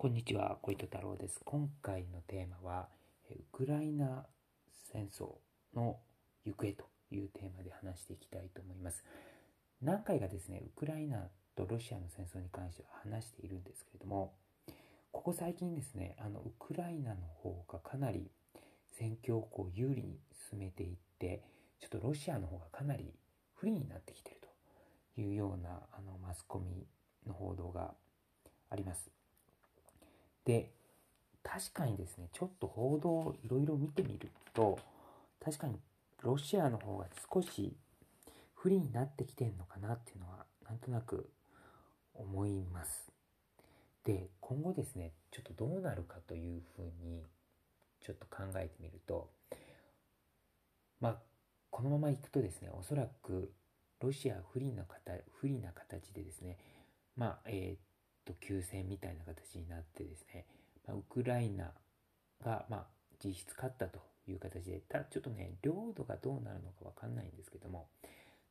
[0.00, 1.40] こんにちは、小糸太郎です。
[1.44, 2.88] 今回のテーマは、
[3.32, 4.26] ウクライナ
[4.92, 5.38] 戦争
[5.74, 5.98] の
[6.44, 9.02] 行方というテーマで話していきたいと思います。
[9.82, 11.26] 何回かですね、ウクライナ
[11.56, 14.36] とロシアの戦争に関しては話しているんですけれども、
[15.10, 18.30] ここ最近ですね、あのウクライナの方がかなり
[18.92, 21.42] 戦況をこう有利に進めていって、
[21.80, 23.12] ちょっとロシアの方がかなり
[23.52, 24.42] 不利になってきている
[25.16, 26.86] というようなあのマスコミ
[27.26, 27.94] の報道が
[28.70, 29.17] あります。
[30.48, 30.70] で、
[31.42, 34.78] 確かにですね、ちょっと報道をいろいろ見てみると、
[35.44, 35.78] 確かに
[36.22, 37.76] ロシアの方が少し
[38.54, 41.28] 不利になってきてんのかなっていうのは、なんとなく
[42.14, 43.12] 思います。
[44.04, 47.22] で、今後ですね、ちょっとどうなるかというふうに、
[48.00, 49.28] ちょっと考えてみると、
[50.98, 51.16] まあ、
[51.70, 53.52] このままいくとですね、おそらく
[54.00, 56.56] ロシア不利な形不利な形でですね、
[57.16, 57.87] まあ、えー、
[58.28, 60.44] と休戦みたいな形になってですね、
[60.86, 61.72] まあ、ウクライナ
[62.44, 62.86] が、まあ、
[63.24, 67.88] 実質勝ったという形で、ただちょっとね、領土がどうなるのかわかんないんですけども、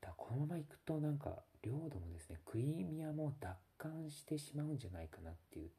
[0.02, 5.69] だこのままいくとなんか領土もですね、クリミアも奪還してしまうんじゃないかなっていう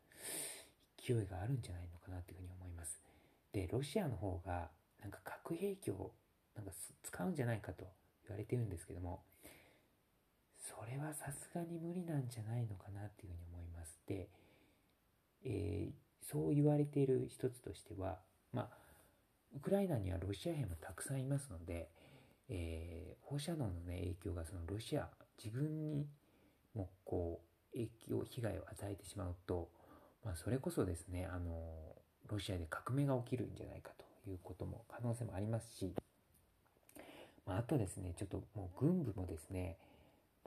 [0.97, 3.03] 勢いがあるんじゃないのかなっていうふうに思います。
[3.53, 4.69] で、ロシアの方が
[5.01, 6.13] なんか核兵器を
[6.55, 7.85] なんか使うんじゃないかと
[8.27, 9.23] 言われてるんですけども、
[10.57, 13.58] それはさすがに無理なんじゃないのかなっていうふうに思います。
[14.07, 14.29] で、
[15.45, 15.93] えー、
[16.31, 18.19] そう言われている一つとしては、
[18.53, 18.69] まあ、
[19.57, 21.89] ウクライナにはロシア兵もたくさんいますので、
[22.49, 25.09] えー、放射能の、ね、影響がそのロシア
[25.43, 26.07] 自分に
[26.75, 27.41] もこ
[27.73, 29.69] う影響被害を与えてしまうと、
[30.25, 31.53] まあ、それこそですねあの
[32.29, 33.91] ロシアで革命が起きるんじゃないか
[34.25, 35.95] ということも可能性もありますし、
[37.47, 39.77] まあ、あとですねちょっともう軍部もですね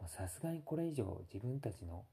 [0.07, 2.03] さすがにこれ以上自分たちの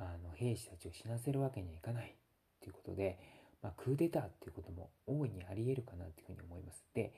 [0.00, 2.14] あの兵士たちを死なせるわけにはいかない
[2.60, 3.18] ということで、
[3.62, 6.82] まあ、クーデターっていうことも大いにあり得るかなというふうに思います。
[6.94, 7.12] で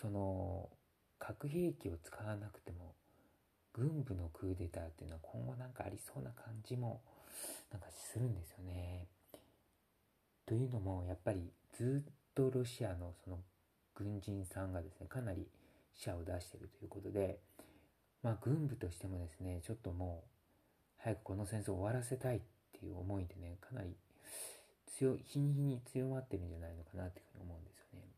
[0.00, 0.70] その
[1.18, 2.94] 核兵器を使わなくても
[3.72, 7.02] 軍部のクーデターっていうのは今後なんかありそうな感じも
[7.70, 9.06] なんかするんですよね。
[10.46, 13.38] というのもやっぱりずっとロシアのその
[13.94, 15.46] 軍人さんがですねかなり
[15.94, 17.38] 死者を出してるということで
[18.22, 20.37] まあ軍部としてもですねちょっともう
[20.98, 22.40] 早くこの戦争を終わらせたいっ
[22.78, 23.96] ていう思いでねかなり
[24.98, 28.08] 強い日に日に強まってるんじゃないのかなっていうふうに思うんですよね。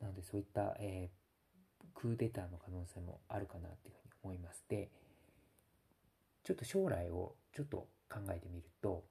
[0.00, 4.90] なのでそういった、えー、クーデターの可能性もあるかなっていうふうに思いますで
[6.44, 9.04] ちょっと将来をちょっと考えてみると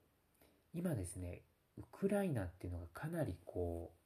[0.74, 1.44] 今ですね
[1.78, 4.02] ウクライナっていうのがかなりこう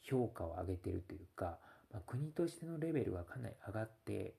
[0.00, 1.58] 評価を上げてるというか、
[1.92, 4.34] まあ、国としてのレベルがかなり上がって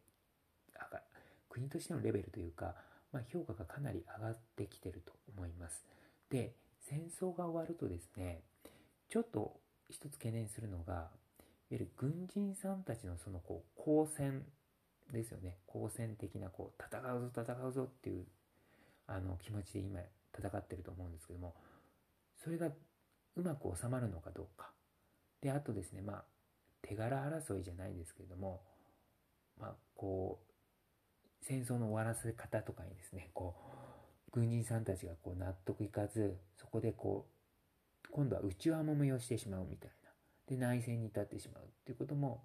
[0.74, 1.02] 上が
[1.50, 2.76] 国としてのレベルというか
[3.16, 5.86] まあ、評価がかなり上がってきてると思います。
[6.30, 8.42] で、戦争が終わるとですね、
[9.08, 9.54] ちょっと
[9.90, 11.10] 一つ懸念するのが、いわ
[11.70, 14.44] ゆる軍人さんたちのそのこう交戦
[15.14, 15.56] ですよね。
[15.66, 18.26] 好戦的なこう戦うぞ戦うぞっていう
[19.08, 20.02] あの気持ちで今
[20.38, 21.56] 戦ってると思うんですけども、
[22.44, 24.72] それがうまく収まるのかどうか。
[25.40, 26.24] で、あとですね、まあ、
[26.82, 28.62] 手柄争いじゃないですけれども、
[29.58, 30.55] まあ、こう、
[31.48, 33.56] 戦争の終わらせ方とかにですねこ
[34.28, 37.26] う軍人さんたちがこう納得いかずそこでこ
[38.06, 39.96] う今度は内輪もめをしてしまうみたいな。
[40.48, 41.64] で内戦に至ってしまう。
[41.64, 42.44] っていうことも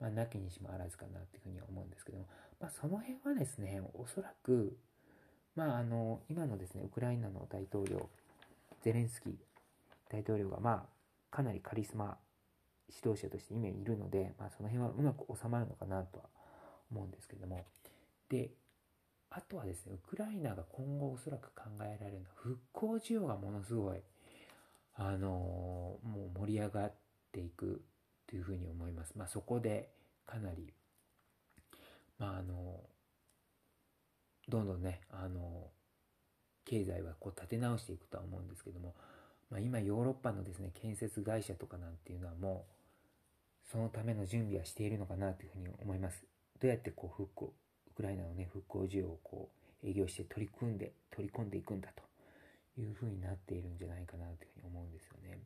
[0.00, 2.26] まあ、なきにしもあらずかなっていうふうに思うんですけども、
[2.60, 4.76] まあ、その辺はですねおそらく、
[5.56, 8.08] まあ、あの今のですねウクライナの大統領
[8.82, 9.32] ゼレンスキー
[10.10, 10.86] 大統領がま
[11.32, 12.18] あかなりカリスマ
[12.94, 16.24] 指導者として今いるので、まあ、その辺はうまく収まるのかなとは
[16.90, 17.64] 思うんですけども。
[18.28, 18.50] で、
[19.30, 23.98] あとはですね、ウクライナが今後おそらく考えられるのは、復興需要がものすごい、
[24.94, 26.92] あのー、もう盛り上がっ
[27.32, 27.82] ていく
[28.28, 29.14] というふうに思います。
[29.16, 29.90] まあ、そこで
[30.24, 30.72] かなり、
[32.18, 38.94] まあ、あのー、どんどんね、あのー、経済はこう立て直していくとは思うんですけども、
[39.50, 46.24] まあ、今ヨーロッパのですね、建設会社とかなんていうのはもう、そのための準備はしているのかなというふうに思います。
[46.60, 47.52] どうやってこう復興、
[47.94, 49.50] クライナのね、復興需要をこ
[49.82, 52.02] う、営業して取り組んで、取り込んでいくんだと
[52.80, 55.38] いうふうになっているんじゃないかなというふうに思うんですよね。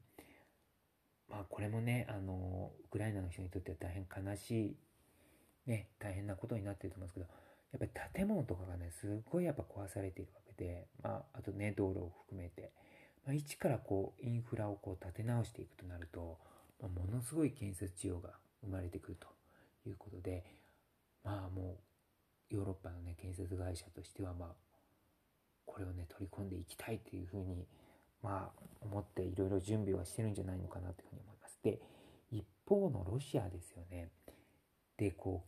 [1.29, 4.77] まあこれもね、あの、ウクライナの人にとっては大変悲しい、
[5.67, 7.27] ね、大変なことになっていると思うんですけど、
[7.73, 12.73] やっぱり建物とかがね、すごいやっぱ壊されているわけで、まあ、あとね、道路を含めて、
[13.27, 16.39] まあ、一からこう、インフラをこう立て直していくとなると、
[16.81, 18.31] まあ、ものすごい建設需要が
[18.63, 19.29] 生まれてくると
[19.87, 20.45] いうことで、
[21.25, 21.88] まあもう
[22.51, 24.49] ヨーロッパのね建設会社としてはまあ
[25.67, 27.67] これをね取り込んでいきたいというふうに
[28.23, 31.59] まあ思っていろいろ準備はしてるんじゃないのかなというふうに思います。
[31.63, 31.81] で
[32.31, 34.11] 一方のロシアですよね。
[34.97, 35.45] でこ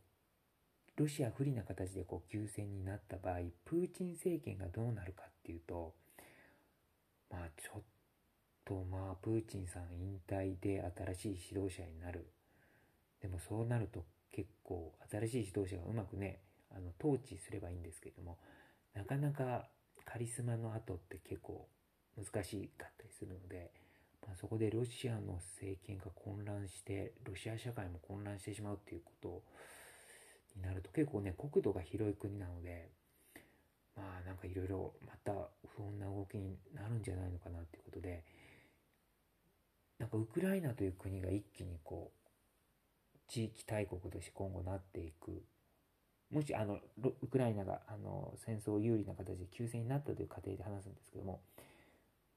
[0.96, 5.94] うロシア不利な形でこう休戦になった場合プーチン政権がどうなるかっていうと
[7.30, 7.82] まあちょっ
[8.66, 12.26] とまあプーチンさん引退で新しい指導者になる
[13.22, 16.40] でもそうなると結構新しい指導者がうまくね
[16.74, 18.38] あの統治すればいいんですけども
[18.94, 19.68] なかなか
[20.04, 21.68] カリスマの後って結構
[22.16, 23.70] 難しかったりするので、
[24.26, 29.42] まあ、そこでロシアの政権が混乱してロシア社会も混乱してしまうっていうこと
[30.56, 32.88] になると結構ね国土が広い国なので
[33.96, 35.32] まあなんかいろいろまた
[35.76, 38.24] 不穏な動きになるんじゃないのかなっていうことで
[39.98, 45.42] なんかウクライナという国が一気にこう地域大国として今後なっていく
[46.30, 46.78] もしあの
[47.22, 51.40] ウクライナがあの戦争有利な形で休戦になったという過程で話すんですけども、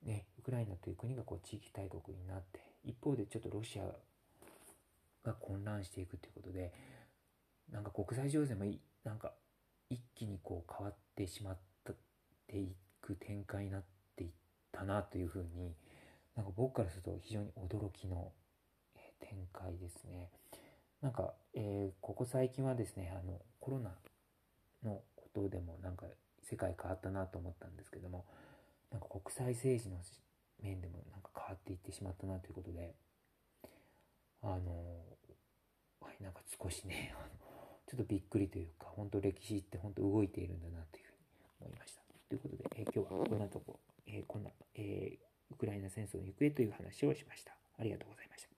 [0.03, 3.83] ね、ウクライナという国がこう地域大国になって一方でちょっとロシア
[5.23, 6.73] が混乱していくということで
[7.71, 8.65] なんか国際情勢も
[9.03, 9.31] なんか
[9.89, 11.57] 一気にこう変わってしまっ
[12.47, 13.83] ていく展開になっ
[14.15, 14.29] ていっ
[14.71, 15.73] たなというふうに
[16.35, 18.31] なんか僕からすると非常に驚きの
[19.19, 20.29] 展開ですね。
[21.01, 23.91] なんか、えー、ここ最近はですね、あの、コロナ
[24.83, 26.05] のことでもなんか
[26.43, 28.25] 世界変わったなと思ったんですけども、
[28.91, 29.95] なんか国際政治の
[30.61, 32.93] 面でもなんか変わっていってしまったなということで、
[34.41, 34.99] あの、
[36.01, 37.15] はい、なんか少しね、
[37.87, 41.19] ちょっとびっくりというか、本当歴史って本当動いているんだなというふうに
[41.61, 42.01] 思いました。
[42.27, 47.55] ということで、えー、今日はこんなとこ、えー、こんな、えー、ウクライナ戦争の行方という話をしました。
[47.77, 48.52] ありがとうございました。